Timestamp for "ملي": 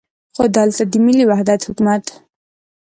1.05-1.23